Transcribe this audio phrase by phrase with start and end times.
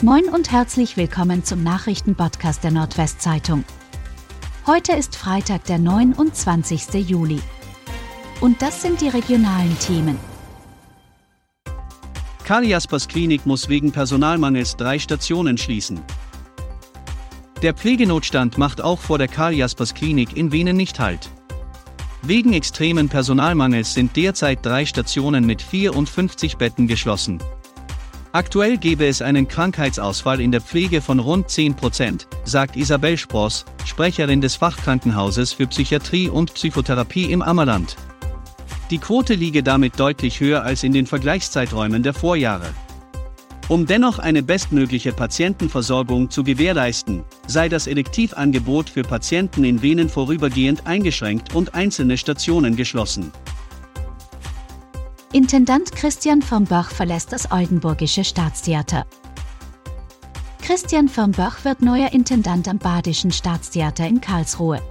[0.00, 3.64] Moin und herzlich willkommen zum Nachrichtenpodcast der Nordwestzeitung.
[4.64, 6.94] Heute ist Freitag, der 29.
[7.08, 7.40] Juli.
[8.40, 10.16] Und das sind die regionalen Themen.
[12.44, 16.00] Karl Jaspers Klinik muss wegen Personalmangels drei Stationen schließen.
[17.62, 21.28] Der Pflegenotstand macht auch vor der Karl Jaspers Klinik in Wenen nicht Halt.
[22.22, 27.42] Wegen extremen Personalmangels sind derzeit drei Stationen mit 54 Betten geschlossen.
[28.32, 33.64] Aktuell gäbe es einen Krankheitsausfall in der Pflege von rund 10 Prozent, sagt Isabel Spross,
[33.86, 37.96] Sprecherin des Fachkrankenhauses für Psychiatrie und Psychotherapie im Ammerland.
[38.90, 42.68] Die Quote liege damit deutlich höher als in den Vergleichszeiträumen der Vorjahre.
[43.68, 50.86] Um dennoch eine bestmögliche Patientenversorgung zu gewährleisten, sei das Elektivangebot für Patienten in Venen vorübergehend
[50.86, 53.32] eingeschränkt und einzelne Stationen geschlossen.
[55.38, 59.06] Intendant Christian vom Bach verlässt das Oldenburgische Staatstheater.
[60.60, 64.82] Christian vom Bach wird neuer Intendant am Badischen Staatstheater in Karlsruhe.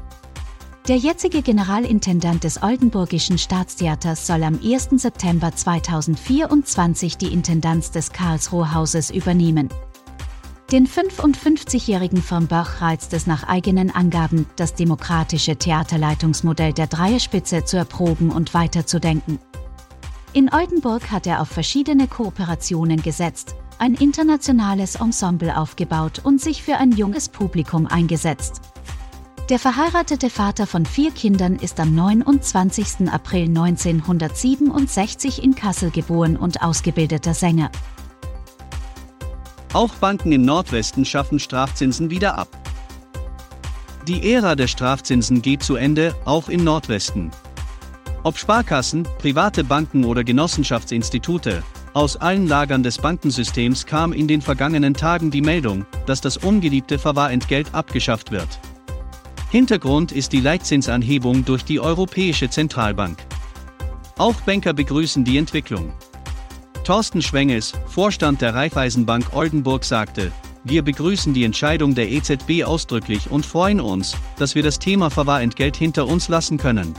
[0.87, 4.91] Der jetzige Generalintendant des Oldenburgischen Staatstheaters soll am 1.
[4.91, 9.67] September 2024 die Intendanz des Karlsruher Hauses übernehmen.
[10.71, 17.75] Den 55-jährigen vom Bach reizt es nach eigenen Angaben, das demokratische Theaterleitungsmodell der Dreierspitze zu
[17.75, 19.39] erproben und weiterzudenken.
[20.33, 26.75] In Oldenburg hat er auf verschiedene Kooperationen gesetzt, ein internationales Ensemble aufgebaut und sich für
[26.75, 28.61] ein junges Publikum eingesetzt.
[29.49, 33.09] Der verheiratete Vater von vier Kindern ist am 29.
[33.09, 37.71] April 1967 in Kassel geboren und ausgebildeter Sänger.
[39.71, 42.49] Auch Banken im Nordwesten schaffen Strafzinsen wieder ab.
[44.05, 47.31] Die Ära der Strafzinsen geht zu Ende, auch im Nordwesten.
[48.23, 54.93] Ob Sparkassen, private Banken oder Genossenschaftsinstitute, aus allen Lagern des Bankensystems kam in den vergangenen
[54.93, 58.59] Tagen die Meldung, dass das ungeliebte Verwahrentgelt abgeschafft wird.
[59.49, 63.17] Hintergrund ist die Leitzinsanhebung durch die Europäische Zentralbank.
[64.17, 65.93] Auch Banker begrüßen die Entwicklung.
[66.83, 70.31] Thorsten Schwenges, Vorstand der Raiffeisenbank Oldenburg sagte,
[70.63, 75.77] wir begrüßen die Entscheidung der EZB ausdrücklich und freuen uns, dass wir das Thema Verwahrentgelt
[75.77, 76.93] hinter uns lassen können.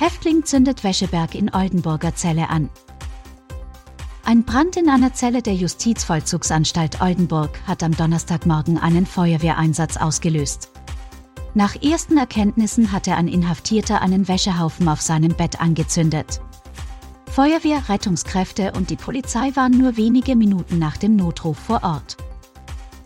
[0.00, 2.70] Häftling zündet Wäscheberg in Oldenburger Zelle an.
[4.24, 10.70] Ein Brand in einer Zelle der Justizvollzugsanstalt Oldenburg hat am Donnerstagmorgen einen Feuerwehreinsatz ausgelöst.
[11.54, 16.40] Nach ersten Erkenntnissen hatte ein Inhaftierter einen Wäschehaufen auf seinem Bett angezündet.
[17.26, 22.16] Feuerwehr, Rettungskräfte und die Polizei waren nur wenige Minuten nach dem Notruf vor Ort.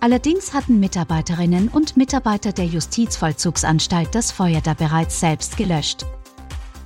[0.01, 6.05] Allerdings hatten Mitarbeiterinnen und Mitarbeiter der Justizvollzugsanstalt das Feuer da bereits selbst gelöscht.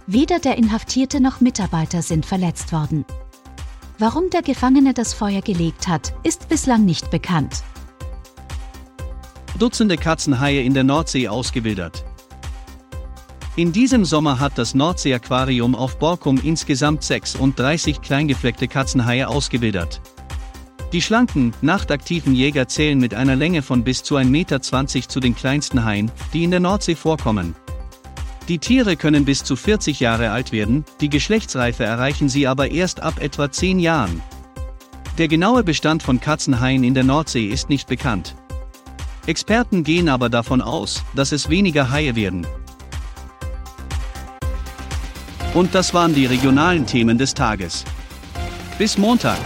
[0.08, 3.04] Weder der Inhaftierte noch Mitarbeiter sind verletzt worden.
[3.98, 7.64] Warum der Gefangene das Feuer gelegt hat, ist bislang nicht bekannt.
[9.58, 12.04] Dutzende Katzenhaie in der Nordsee ausgewildert.
[13.56, 20.00] In diesem Sommer hat das Nordsee-Aquarium auf Borkum insgesamt 36 kleingefleckte Katzenhaie ausgewildert.
[20.92, 24.60] Die schlanken, nachtaktiven Jäger zählen mit einer Länge von bis zu 1,20 Meter
[25.08, 27.56] zu den kleinsten Haien, die in der Nordsee vorkommen.
[28.48, 33.02] Die Tiere können bis zu 40 Jahre alt werden, die Geschlechtsreife erreichen sie aber erst
[33.02, 34.22] ab etwa 10 Jahren.
[35.18, 38.36] Der genaue Bestand von Katzenhaien in der Nordsee ist nicht bekannt.
[39.26, 42.46] Experten gehen aber davon aus, dass es weniger Haie werden.
[45.52, 47.84] Und das waren die regionalen Themen des Tages.
[48.78, 49.38] Bis Montag.